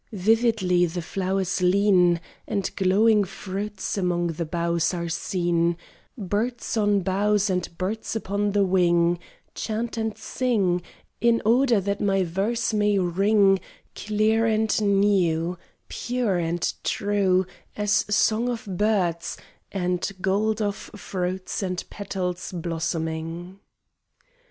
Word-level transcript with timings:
Vividly 0.13 0.87
the 0.87 1.03
flowers 1.03 1.61
lean, 1.61 2.19
And 2.47 2.75
glowing 2.75 3.23
fruits 3.23 3.99
among 3.99 4.29
the 4.33 4.45
boughs 4.47 4.95
are 4.95 5.09
seen, 5.09 5.77
Birds 6.17 6.75
on 6.75 7.01
boughs 7.01 7.51
and 7.51 7.69
birds 7.77 8.15
upon 8.15 8.53
the 8.53 8.63
wing 8.65 9.19
Chant 9.53 9.97
and 9.97 10.17
sing 10.17 10.81
In 11.21 11.39
order 11.45 11.79
that 11.79 12.01
my 12.01 12.23
verse 12.23 12.73
may 12.73 12.97
ring 12.97 13.59
Clear 13.93 14.47
and 14.47 14.75
new, 14.81 15.59
pure 15.87 16.39
and 16.39 16.61
trues 16.83 17.45
As 17.77 17.91
song 18.09 18.49
of 18.49 18.65
birds, 18.65 19.37
And 19.71 20.11
gold 20.19 20.63
of 20.63 20.75
fruits 20.75 21.61
and 21.61 21.83
petals 21.91 22.51
blossoming. 22.51 23.59